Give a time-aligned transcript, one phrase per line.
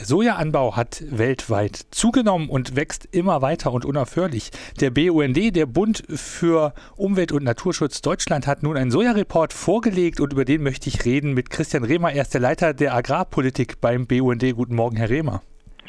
[0.00, 4.50] Der Sojaanbau hat weltweit zugenommen und wächst immer weiter und unaufhörlich.
[4.80, 10.32] Der BUND, der Bund für Umwelt- und Naturschutz Deutschland, hat nun einen Sojareport vorgelegt und
[10.32, 12.14] über den möchte ich reden mit Christian Rehmer.
[12.14, 14.42] Er ist der Leiter der Agrarpolitik beim BUND.
[14.56, 15.42] Guten Morgen, Herr Rehmer.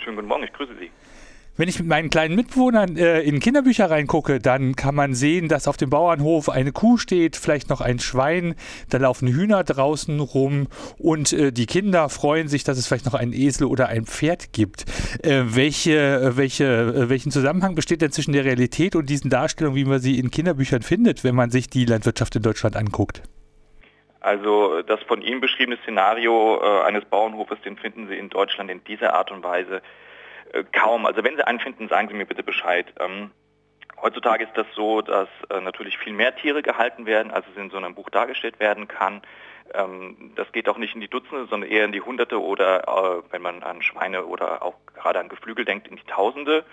[0.04, 0.92] Schönen guten Morgen, ich grüße Sie.
[1.58, 5.68] Wenn ich mit meinen kleinen Mitbewohnern äh, in Kinderbücher reingucke, dann kann man sehen, dass
[5.68, 8.56] auf dem Bauernhof eine Kuh steht, vielleicht noch ein Schwein,
[8.90, 13.16] da laufen Hühner draußen rum und äh, die Kinder freuen sich, dass es vielleicht noch
[13.16, 14.86] einen Esel oder ein Pferd gibt.
[15.24, 19.86] Äh, welche, welche, äh, welchen Zusammenhang besteht denn zwischen der Realität und diesen Darstellungen, wie
[19.86, 23.24] man sie in Kinderbüchern findet, wenn man sich die Landwirtschaft in Deutschland anguckt?
[24.22, 28.84] Also das von Ihnen beschriebene Szenario äh, eines Bauernhofes, den finden Sie in Deutschland in
[28.86, 29.82] dieser Art und Weise
[30.54, 31.06] äh, kaum.
[31.06, 32.94] Also wenn Sie einen finden, sagen Sie mir bitte Bescheid.
[33.00, 33.32] Ähm,
[34.02, 37.70] heutzutage ist das so, dass äh, natürlich viel mehr Tiere gehalten werden, als es in
[37.70, 39.22] so einem Buch dargestellt werden kann.
[39.74, 43.32] Ähm, das geht auch nicht in die Dutzende, sondern eher in die Hunderte oder, äh,
[43.32, 46.66] wenn man an Schweine oder auch gerade an Geflügel denkt, in die Tausende.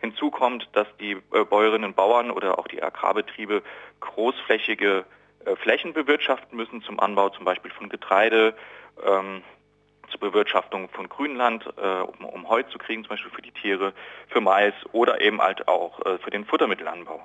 [0.00, 3.62] Hinzu kommt, dass die äh, Bäuerinnen und Bauern oder auch die Agrarbetriebe
[4.00, 5.04] großflächige
[5.44, 8.54] äh, Flächen bewirtschaften müssen zum Anbau zum Beispiel von Getreide,
[9.04, 9.42] ähm,
[10.10, 13.92] zur Bewirtschaftung von Grünland, äh, um, um Heu zu kriegen, zum Beispiel für die Tiere,
[14.28, 17.22] für Mais oder eben halt auch äh, für den Futtermittelanbau.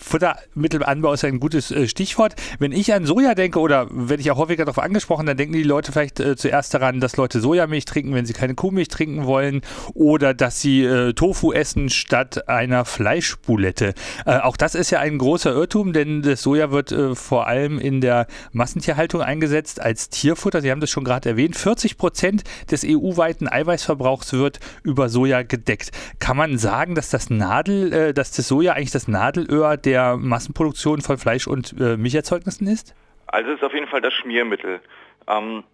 [0.00, 2.34] Futtermittelanbau ist ein gutes äh, Stichwort.
[2.58, 5.62] Wenn ich an Soja denke oder werde ich auch häufiger darauf angesprochen, dann denken die
[5.62, 9.60] Leute vielleicht äh, zuerst daran, dass Leute Sojamilch trinken, wenn sie keine Kuhmilch trinken wollen
[9.94, 13.94] oder dass sie äh, Tofu essen statt einer Fleischbulette.
[14.24, 17.78] Äh, auch das ist ja ein großer Irrtum, denn das Soja wird äh, vor allem
[17.78, 20.62] in der Massentierhaltung eingesetzt als Tierfutter.
[20.62, 21.56] Sie haben das schon gerade erwähnt.
[21.56, 25.90] 40 Prozent des EU-weiten Eiweißverbrauchs wird über Soja gedeckt.
[26.18, 30.16] Kann man sagen, dass das Nadel, äh, dass das Soja eigentlich das Nadelöhr der der
[30.16, 32.94] Massenproduktion von Fleisch- und äh, Milcherzeugnissen ist?
[33.26, 34.80] Also es ist auf jeden Fall das Schmiermittel.
[35.26, 35.64] Ähm,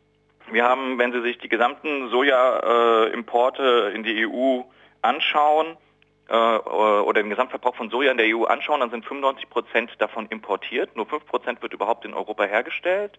[0.51, 4.63] wir haben, wenn Sie sich die gesamten Sojaimporte äh, in die EU
[5.03, 5.77] anschauen,
[6.29, 10.27] äh, oder den Gesamtverbrauch von Soja in der EU anschauen, dann sind 95 Prozent davon
[10.27, 10.97] importiert.
[10.97, 13.19] Nur 5 Prozent wird überhaupt in Europa hergestellt.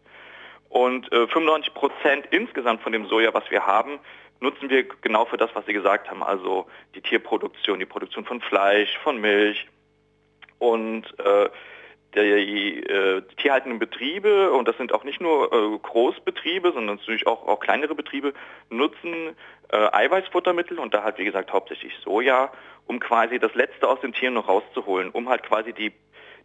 [0.69, 3.99] Und äh, 95 Prozent insgesamt von dem Soja, was wir haben,
[4.39, 6.21] nutzen wir genau für das, was Sie gesagt haben.
[6.21, 9.67] Also die Tierproduktion, die Produktion von Fleisch, von Milch,
[10.59, 11.49] und äh,
[12.15, 17.47] die äh, tierhaltenden Betriebe, und das sind auch nicht nur äh, Großbetriebe, sondern natürlich auch,
[17.47, 18.33] auch kleinere Betriebe,
[18.69, 19.35] nutzen
[19.69, 22.51] äh, Eiweißfuttermittel und da halt wie gesagt hauptsächlich Soja,
[22.87, 25.91] um quasi das Letzte aus den Tieren noch rauszuholen, um halt quasi die,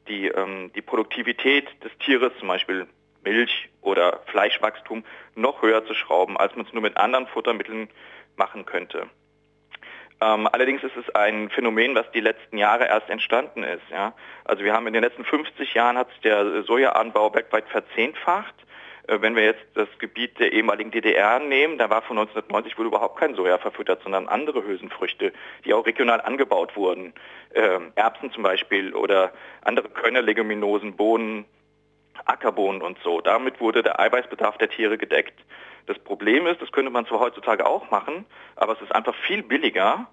[0.08, 2.86] die, ähm, die Produktivität des Tieres, zum Beispiel
[3.24, 5.04] Milch oder Fleischwachstum,
[5.36, 7.88] noch höher zu schrauben, als man es nur mit anderen Futtermitteln
[8.36, 9.06] machen könnte.
[10.22, 13.82] Ähm, allerdings ist es ein Phänomen, was die letzten Jahre erst entstanden ist.
[13.90, 14.14] Ja?
[14.44, 18.54] Also wir haben in den letzten 50 Jahren hat sich der Sojaanbau weltweit verzehnfacht.
[19.08, 22.86] Äh, wenn wir jetzt das Gebiet der ehemaligen DDR nehmen, da war von 1990 wohl
[22.86, 25.32] überhaupt kein Soja verfüttert, sondern andere Hülsenfrüchte,
[25.64, 27.14] die auch regional angebaut wurden.
[27.54, 29.32] Ähm, Erbsen zum Beispiel oder
[29.62, 31.46] andere Körnerleguminosen, Bohnen,
[32.26, 33.20] Ackerbohnen und so.
[33.20, 35.34] Damit wurde der Eiweißbedarf der Tiere gedeckt.
[35.86, 38.24] Das Problem ist, das könnte man zwar heutzutage auch machen,
[38.56, 40.06] aber es ist einfach viel billiger,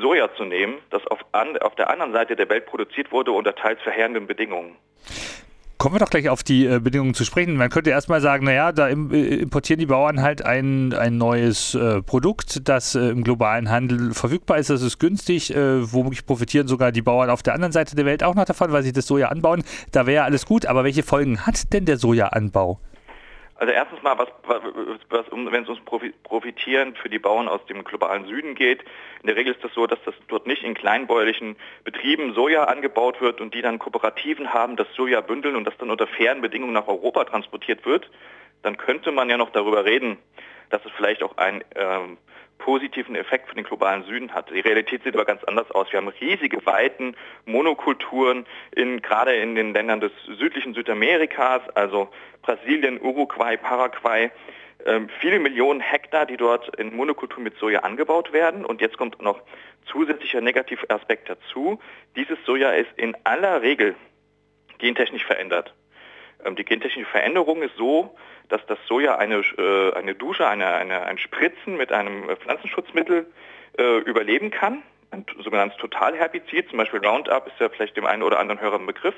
[0.00, 3.54] Soja zu nehmen, das auf, an, auf der anderen Seite der Welt produziert wurde unter
[3.54, 4.76] teils verheerenden Bedingungen.
[5.78, 7.54] Kommen wir doch gleich auf die äh, Bedingungen zu sprechen.
[7.56, 11.74] Man könnte erstmal sagen, naja, da im, äh, importieren die Bauern halt ein, ein neues
[11.74, 14.70] äh, Produkt, das äh, im globalen Handel verfügbar ist.
[14.70, 15.54] Das ist günstig.
[15.54, 18.72] Äh, womöglich profitieren sogar die Bauern auf der anderen Seite der Welt auch noch davon,
[18.72, 19.64] weil sie das Soja anbauen.
[19.92, 20.64] Da wäre ja alles gut.
[20.64, 22.80] Aber welche Folgen hat denn der Sojaanbau?
[23.58, 24.28] Also erstens mal, was,
[25.08, 25.82] was, wenn es ums
[26.24, 28.82] Profitieren für die Bauern aus dem globalen Süden geht,
[29.22, 33.20] in der Regel ist das so, dass das dort nicht in kleinbäuerlichen Betrieben Soja angebaut
[33.22, 36.74] wird und die dann Kooperativen haben, das Soja bündeln und das dann unter fairen Bedingungen
[36.74, 38.10] nach Europa transportiert wird,
[38.62, 40.18] dann könnte man ja noch darüber reden,
[40.70, 42.18] dass es vielleicht auch ein ähm,
[42.58, 44.50] positiven Effekt für den globalen Süden hat.
[44.50, 45.92] Die Realität sieht aber ganz anders aus.
[45.92, 52.08] Wir haben riesige Weiten, Monokulturen, in, gerade in den Ländern des südlichen Südamerikas, also
[52.42, 54.30] Brasilien, Uruguay, Paraguay,
[54.84, 58.64] ähm, viele Millionen Hektar, die dort in Monokultur mit Soja angebaut werden.
[58.64, 59.40] Und jetzt kommt noch
[59.90, 61.78] zusätzlicher negativer Aspekt dazu.
[62.16, 63.94] Dieses Soja ist in aller Regel
[64.78, 65.74] gentechnisch verändert.
[66.44, 68.16] Ähm, die gentechnische Veränderung ist so,
[68.48, 73.26] dass das Soja eine, äh, eine Dusche, eine, eine, ein Spritzen mit einem äh, Pflanzenschutzmittel
[73.78, 74.82] äh, überleben kann.
[75.10, 78.86] Ein sogenanntes Totalherbizid, zum Beispiel Roundup ist ja vielleicht dem einen oder anderen Hörer ein
[78.86, 79.14] Begriff.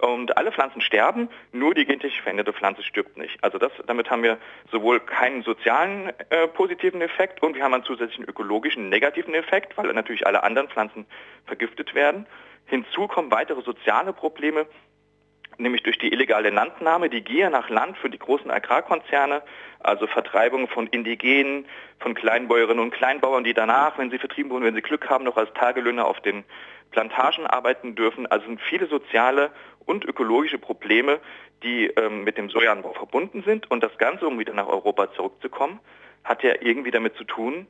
[0.00, 3.42] Und alle Pflanzen sterben, nur die gentechnisch veränderte Pflanze stirbt nicht.
[3.42, 4.38] Also das, damit haben wir
[4.70, 9.92] sowohl keinen sozialen äh, positiven Effekt und wir haben einen zusätzlichen ökologischen negativen Effekt, weil
[9.92, 11.06] natürlich alle anderen Pflanzen
[11.46, 12.26] vergiftet werden.
[12.66, 14.66] Hinzu kommen weitere soziale Probleme,
[15.58, 19.42] nämlich durch die illegale Landnahme, die Gier nach Land für die großen Agrarkonzerne,
[19.80, 21.66] also Vertreibung von Indigenen,
[22.00, 25.36] von Kleinbäuerinnen und Kleinbauern, die danach, wenn sie vertrieben wurden, wenn sie Glück haben, noch
[25.36, 26.44] als Tagelöhner auf den
[26.90, 28.26] Plantagen arbeiten dürfen.
[28.26, 29.50] Also sind viele soziale
[29.84, 31.20] und ökologische Probleme,
[31.62, 33.70] die ähm, mit dem Sojaanbau verbunden sind.
[33.70, 35.80] Und das Ganze, um wieder nach Europa zurückzukommen,
[36.22, 37.66] hat ja irgendwie damit zu tun,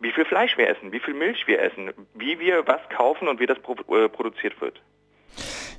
[0.00, 3.40] wie viel Fleisch wir essen, wie viel Milch wir essen, wie wir was kaufen und
[3.40, 4.80] wie das äh, produziert wird.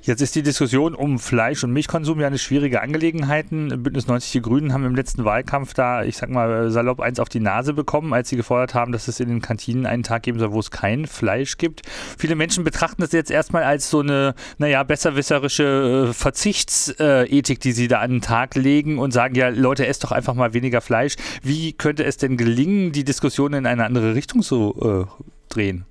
[0.02, 3.50] Jetzt ist die Diskussion um Fleisch- und Milchkonsum ja eine schwierige Angelegenheit.
[3.50, 7.28] Bündnis 90 Die Grünen haben im letzten Wahlkampf da, ich sag mal, salopp eins auf
[7.28, 10.38] die Nase bekommen, als sie gefordert haben, dass es in den Kantinen einen Tag geben
[10.38, 11.82] soll, wo es kein Fleisch gibt.
[12.18, 17.88] Viele Menschen betrachten das jetzt erstmal als so eine, naja, besserwisserische äh, Verzichtsethik, die sie
[17.88, 21.16] da an den Tag legen und sagen, ja, Leute, esst doch einfach mal weniger Fleisch.
[21.42, 25.84] Wie könnte es denn gelingen, die Diskussion in eine andere Richtung zu äh, drehen?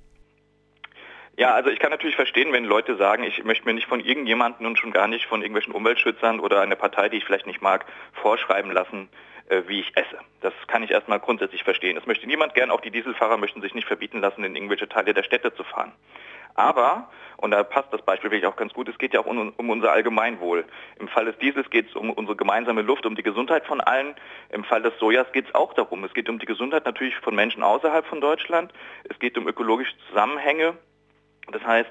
[1.38, 4.66] Ja, also ich kann natürlich verstehen, wenn Leute sagen, ich möchte mir nicht von irgendjemandem
[4.66, 7.84] und schon gar nicht von irgendwelchen Umweltschützern oder einer Partei, die ich vielleicht nicht mag,
[8.14, 9.10] vorschreiben lassen,
[9.50, 10.18] äh, wie ich esse.
[10.40, 11.96] Das kann ich erstmal grundsätzlich verstehen.
[11.96, 15.12] Das möchte niemand gern, auch die Dieselfahrer möchten sich nicht verbieten lassen, in irgendwelche Teile
[15.12, 15.92] der Städte zu fahren.
[16.54, 19.52] Aber, und da passt das Beispiel wirklich auch ganz gut, es geht ja auch um,
[19.58, 20.64] um unser Allgemeinwohl.
[20.98, 24.14] Im Fall des Diesels geht es um unsere gemeinsame Luft, um die Gesundheit von allen.
[24.48, 26.02] Im Fall des Sojas geht es auch darum.
[26.04, 28.72] Es geht um die Gesundheit natürlich von Menschen außerhalb von Deutschland.
[29.10, 30.78] Es geht um ökologische Zusammenhänge
[31.52, 31.90] das heißt,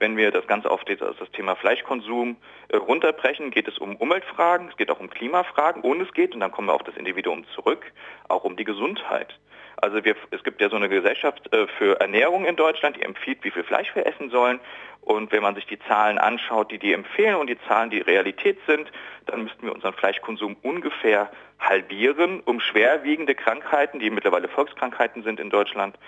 [0.00, 2.36] wenn wir das Ganze auf das Thema Fleischkonsum
[2.68, 6.40] äh, runterbrechen, geht es um Umweltfragen, es geht auch um Klimafragen und es geht, und
[6.40, 7.92] dann kommen wir auf das Individuum zurück,
[8.28, 9.38] auch um die Gesundheit.
[9.76, 13.44] Also wir, es gibt ja so eine Gesellschaft äh, für Ernährung in Deutschland, die empfiehlt,
[13.44, 14.60] wie viel Fleisch wir essen sollen.
[15.00, 18.58] Und wenn man sich die Zahlen anschaut, die die empfehlen und die Zahlen, die Realität
[18.66, 18.90] sind,
[19.26, 25.50] dann müssten wir unseren Fleischkonsum ungefähr halbieren, um schwerwiegende Krankheiten, die mittlerweile Volkskrankheiten sind in
[25.50, 25.98] Deutschland,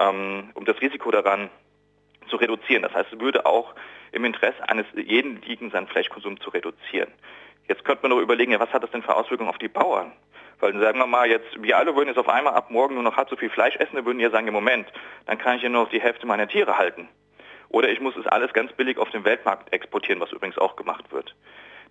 [0.00, 1.50] ähm, um das Risiko daran
[2.30, 2.82] zu reduzieren.
[2.82, 3.74] Das heißt, es würde auch
[4.12, 7.10] im Interesse eines jeden liegen, seinen Fleischkonsum zu reduzieren.
[7.68, 10.12] Jetzt könnte man noch überlegen, ja, was hat das denn für Auswirkungen auf die Bauern?
[10.60, 13.16] Weil sagen wir mal, jetzt, wir alle würden jetzt auf einmal ab morgen nur noch
[13.16, 14.86] halb so viel Fleisch essen, dann würden ja sagen, im Moment,
[15.26, 17.08] dann kann ich ja nur noch die Hälfte meiner Tiere halten.
[17.68, 21.12] Oder ich muss es alles ganz billig auf den Weltmarkt exportieren, was übrigens auch gemacht
[21.12, 21.34] wird.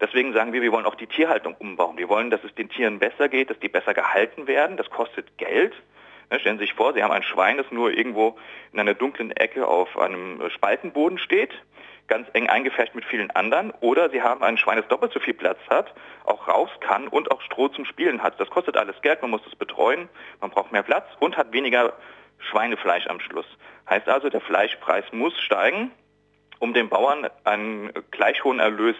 [0.01, 1.97] Deswegen sagen wir, wir wollen auch die Tierhaltung umbauen.
[1.97, 4.77] Wir wollen, dass es den Tieren besser geht, dass die besser gehalten werden.
[4.77, 5.73] Das kostet Geld.
[6.31, 8.37] Ne, stellen Sie sich vor, Sie haben ein Schwein, das nur irgendwo
[8.71, 11.51] in einer dunklen Ecke auf einem Spaltenboden steht,
[12.07, 13.71] ganz eng eingefärbt mit vielen anderen.
[13.81, 15.93] Oder Sie haben ein Schwein, das doppelt so viel Platz hat,
[16.25, 18.39] auch raus kann und auch Stroh zum Spielen hat.
[18.39, 20.07] Das kostet alles Geld, man muss es betreuen,
[20.39, 21.93] man braucht mehr Platz und hat weniger
[22.37, 23.47] Schweinefleisch am Schluss.
[23.89, 25.91] Heißt also, der Fleischpreis muss steigen,
[26.59, 28.95] um den Bauern einen gleich hohen Erlös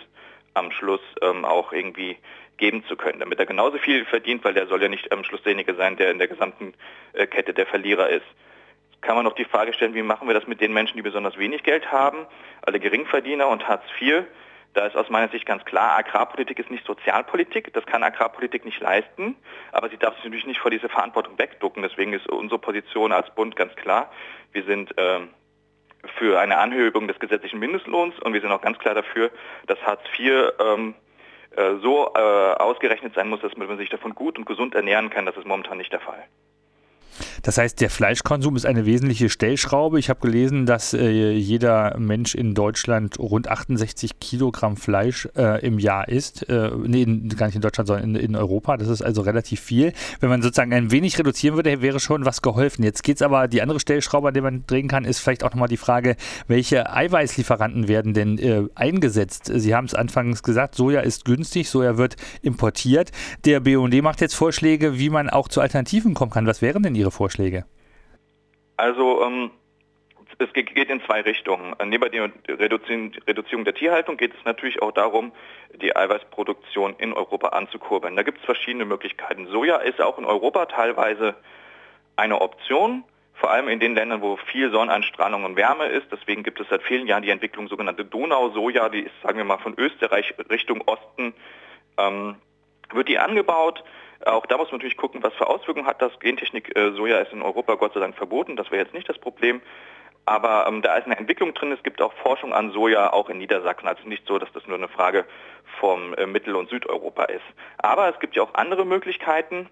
[0.56, 2.18] am Schluss ähm, auch irgendwie
[2.60, 5.42] geben zu können, damit er genauso viel verdient, weil der soll ja nicht am Schluss
[5.42, 6.74] derjenige sein, der in der gesamten
[7.14, 8.26] äh, Kette der Verlierer ist.
[9.02, 11.38] Kann man noch die Frage stellen, wie machen wir das mit den Menschen, die besonders
[11.38, 12.28] wenig Geld haben,
[12.62, 14.26] alle Geringverdiener und Hartz IV?
[14.74, 18.80] Da ist aus meiner Sicht ganz klar, Agrarpolitik ist nicht Sozialpolitik, das kann Agrarpolitik nicht
[18.80, 19.36] leisten,
[19.72, 21.82] aber sie darf sich natürlich nicht vor diese Verantwortung wegducken.
[21.82, 24.12] Deswegen ist unsere Position als Bund ganz klar.
[24.52, 25.22] Wir sind äh,
[26.18, 29.32] für eine Anhebung des gesetzlichen Mindestlohns und wir sind auch ganz klar dafür,
[29.66, 31.09] dass Hartz IV ähm, äh,
[31.82, 35.26] so äh, ausgerechnet sein muss, dass man sich davon gut und gesund ernähren kann.
[35.26, 36.24] Das ist momentan nicht der Fall.
[37.42, 40.00] Das heißt, der Fleischkonsum ist eine wesentliche Stellschraube.
[40.00, 45.80] Ich habe gelesen, dass äh, jeder Mensch in Deutschland rund 68 Kilogramm Fleisch äh, im
[45.80, 46.48] Jahr isst.
[46.50, 47.06] Äh, nee,
[47.36, 48.78] gar nicht in Deutschland, sondern in, in, Europa.
[48.78, 49.94] Das ist also relativ viel.
[50.20, 52.84] Wenn man sozusagen ein wenig reduzieren würde, wäre schon was geholfen.
[52.84, 55.52] Jetzt geht es aber, die andere Stellschraube, an der man drehen kann, ist vielleicht auch
[55.52, 56.16] nochmal die Frage,
[56.48, 59.52] welche Eiweißlieferanten werden denn äh, eingesetzt?
[59.54, 63.12] Sie haben es anfangs gesagt, Soja ist günstig, Soja wird importiert.
[63.46, 66.48] Der BUND macht jetzt Vorschläge, wie man auch zu Alternativen kommen kann.
[66.48, 67.29] Was wären denn Ihre Vorschläge?
[68.78, 69.52] Also ähm,
[70.38, 71.76] es geht in zwei Richtungen.
[71.86, 75.34] Neben der Reduzierung der Tierhaltung geht es natürlich auch darum,
[75.82, 78.16] die Eiweißproduktion in Europa anzukurbeln.
[78.16, 79.48] Da gibt es verschiedene Möglichkeiten.
[79.48, 81.36] Soja ist auch in Europa teilweise
[82.16, 86.08] eine Option, vor allem in den Ländern, wo viel Sonneneinstrahlung und Wärme ist.
[86.12, 89.58] Deswegen gibt es seit vielen Jahren die Entwicklung sogenannte Donau-Soja, die ist, sagen wir mal,
[89.58, 91.34] von Österreich Richtung Osten,
[91.98, 92.36] ähm,
[92.94, 93.84] wird die angebaut.
[94.26, 96.18] Auch da muss man natürlich gucken, was für Auswirkungen hat das.
[96.20, 99.18] Gentechnik äh, Soja ist in Europa Gott sei Dank verboten, das wäre jetzt nicht das
[99.18, 99.62] Problem.
[100.26, 101.72] Aber ähm, da ist eine Entwicklung drin.
[101.72, 103.88] Es gibt auch Forschung an Soja, auch in Niedersachsen.
[103.88, 105.26] Also nicht so, dass das nur eine Frage
[105.80, 107.46] vom äh, Mittel- und Südeuropa ist.
[107.78, 109.70] Aber es gibt ja auch andere Möglichkeiten.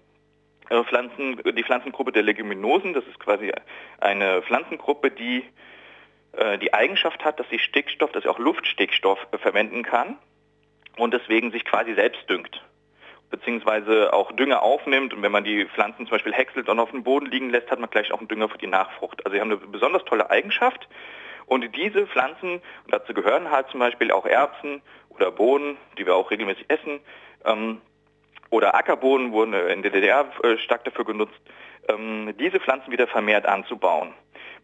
[0.68, 3.52] Äh, Pflanzen, die Pflanzengruppe der Leguminosen, das ist quasi
[4.00, 5.44] eine Pflanzengruppe, die
[6.32, 10.18] äh, die Eigenschaft hat, dass sie Stickstoff, dass sie auch Luftstickstoff äh, verwenden kann
[10.96, 12.64] und deswegen sich quasi selbst düngt
[13.30, 17.02] beziehungsweise auch Dünger aufnimmt und wenn man die Pflanzen zum Beispiel häckselt und auf dem
[17.02, 19.24] Boden liegen lässt, hat man gleich auch einen Dünger für die Nachfrucht.
[19.24, 20.88] Also sie haben eine besonders tolle Eigenschaft
[21.46, 26.30] Und diese Pflanzen, dazu gehören halt zum Beispiel auch Erbsen oder Bohnen, die wir auch
[26.30, 27.00] regelmäßig essen,
[27.44, 27.80] ähm,
[28.50, 31.38] oder Ackerbohnen wurden in der DDR äh, stark dafür genutzt,
[31.88, 34.12] ähm, diese Pflanzen wieder vermehrt anzubauen.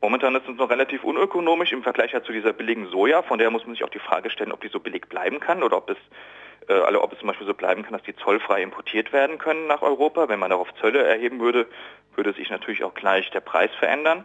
[0.00, 3.50] Momentan ist es noch relativ unökonomisch im Vergleich halt zu dieser billigen Soja, von der
[3.50, 5.90] muss man sich auch die Frage stellen, ob die so billig bleiben kann oder ob
[5.90, 5.96] es
[6.68, 9.66] äh, also ob es zum Beispiel so bleiben kann, dass die zollfrei importiert werden können
[9.66, 10.28] nach Europa.
[10.28, 11.66] Wenn man darauf Zölle erheben würde,
[12.14, 14.24] würde sich natürlich auch gleich der Preis verändern.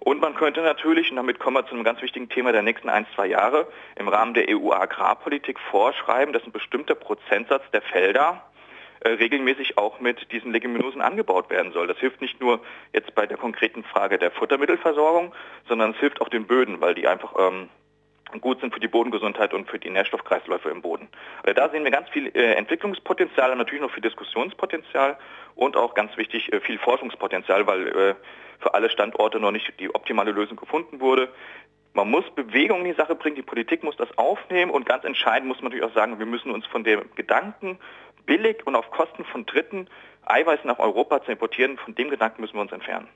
[0.00, 2.88] Und man könnte natürlich, und damit kommen wir zu einem ganz wichtigen Thema der nächsten
[2.88, 3.66] ein, zwei Jahre,
[3.96, 8.44] im Rahmen der EU-Agrarpolitik vorschreiben, dass ein bestimmter Prozentsatz der Felder
[9.00, 11.86] äh, regelmäßig auch mit diesen Leguminosen angebaut werden soll.
[11.86, 12.60] Das hilft nicht nur
[12.92, 15.32] jetzt bei der konkreten Frage der Futtermittelversorgung,
[15.68, 17.68] sondern es hilft auch den Böden, weil die einfach ähm,
[18.40, 21.08] gut sind für die Bodengesundheit und für die Nährstoffkreisläufe im Boden.
[21.42, 25.16] Also da sehen wir ganz viel äh, Entwicklungspotenzial, natürlich noch viel Diskussionspotenzial
[25.54, 28.14] und auch ganz wichtig äh, viel Forschungspotenzial, weil äh,
[28.60, 31.28] für alle Standorte noch nicht die optimale Lösung gefunden wurde.
[31.94, 35.48] Man muss Bewegung in die Sache bringen, die Politik muss das aufnehmen und ganz entscheidend
[35.48, 37.78] muss man natürlich auch sagen, wir müssen uns von dem Gedanken,
[38.26, 39.88] billig und auf Kosten von Dritten
[40.26, 43.08] Eiweiß nach Europa zu importieren, von dem Gedanken müssen wir uns entfernen.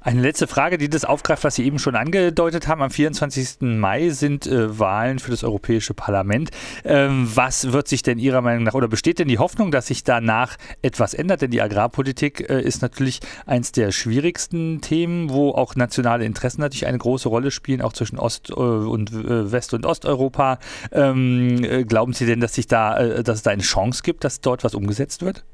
[0.00, 2.82] Eine letzte Frage, die das aufgreift, was Sie eben schon angedeutet haben.
[2.82, 3.60] Am 24.
[3.60, 6.50] Mai sind äh, Wahlen für das Europäische Parlament.
[6.84, 10.02] Ähm, was wird sich denn Ihrer Meinung nach oder besteht denn die Hoffnung, dass sich
[10.02, 11.42] danach etwas ändert?
[11.42, 16.86] Denn die Agrarpolitik äh, ist natürlich eins der schwierigsten Themen, wo auch nationale Interessen natürlich
[16.86, 20.58] eine große Rolle spielen, auch zwischen Ost- äh, und äh, West- und Osteuropa.
[20.90, 24.24] Ähm, äh, glauben Sie denn, dass sich da, äh, dass es da eine Chance gibt,
[24.24, 25.44] dass dort was umgesetzt wird?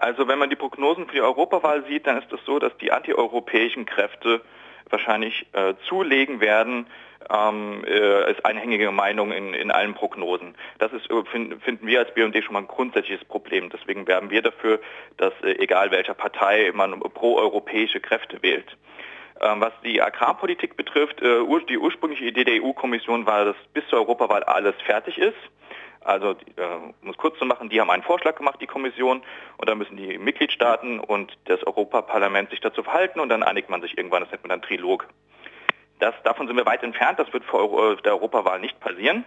[0.00, 2.90] Also wenn man die Prognosen für die Europawahl sieht, dann ist es so, dass die
[2.90, 4.40] antieuropäischen Kräfte
[4.88, 6.86] wahrscheinlich äh, zulegen werden,
[7.28, 10.54] ähm, äh, ist einhängige Meinung in, in allen Prognosen.
[10.78, 13.68] Das ist, äh, find, finden wir als BND schon mal ein grundsätzliches Problem.
[13.68, 14.80] Deswegen werben wir dafür,
[15.18, 18.74] dass äh, egal welcher Partei man proeuropäische Kräfte wählt.
[19.42, 23.98] Ähm, was die Agrarpolitik betrifft, äh, die ursprüngliche Idee der EU-Kommission war, dass bis zur
[23.98, 25.36] Europawahl alles fertig ist.
[26.02, 26.34] Also, äh,
[27.02, 29.22] um es kurz zu machen, die haben einen Vorschlag gemacht, die Kommission,
[29.58, 33.82] und dann müssen die Mitgliedstaaten und das Europaparlament sich dazu verhalten und dann einigt man
[33.82, 35.06] sich irgendwann, das nennt man dann Trilog.
[35.98, 39.24] Das, davon sind wir weit entfernt, das wird vor Euro, der Europawahl nicht passieren,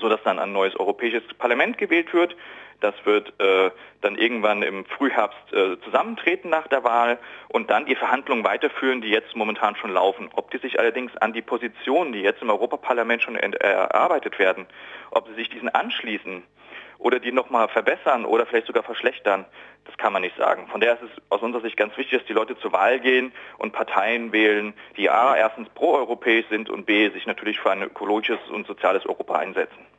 [0.00, 2.36] sodass dann ein neues Europäisches Parlament gewählt wird.
[2.80, 3.70] Das wird äh,
[4.00, 9.08] dann irgendwann im Frühherbst äh, zusammentreten nach der Wahl und dann die Verhandlungen weiterführen, die
[9.08, 10.28] jetzt momentan schon laufen.
[10.34, 14.66] Ob die sich allerdings an die Positionen, die jetzt im Europaparlament schon erarbeitet werden,
[15.12, 16.42] ob sie sich diesen anschließen
[16.98, 19.44] oder die nochmal verbessern oder vielleicht sogar verschlechtern,
[19.84, 20.66] das kann man nicht sagen.
[20.68, 23.32] Von daher ist es aus unserer Sicht ganz wichtig, dass die Leute zur Wahl gehen
[23.58, 28.38] und Parteien wählen, die A, erstens proeuropäisch sind und B, sich natürlich für ein ökologisches
[28.50, 29.93] und soziales Europa einsetzen.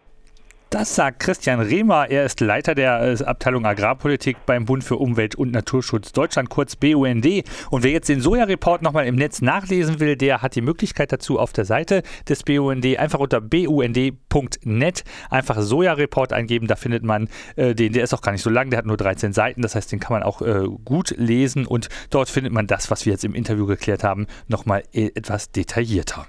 [0.71, 2.09] Das sagt Christian Rehmer.
[2.09, 6.75] Er ist Leiter der äh, Abteilung Agrarpolitik beim Bund für Umwelt und Naturschutz Deutschland, kurz
[6.75, 7.25] BUND.
[7.69, 11.39] Und wer jetzt den Soja-Report nochmal im Netz nachlesen will, der hat die Möglichkeit dazu
[11.39, 12.85] auf der Seite des BUND.
[12.97, 16.67] Einfach unter bund.net einfach Soja-Report eingeben.
[16.67, 17.93] Da findet man äh, den.
[17.93, 18.71] Der ist auch gar nicht so lang.
[18.71, 19.61] Der hat nur 13 Seiten.
[19.61, 21.67] Das heißt, den kann man auch äh, gut lesen.
[21.67, 25.51] Und dort findet man das, was wir jetzt im Interview geklärt haben, nochmal äh, etwas
[25.51, 26.27] detaillierter.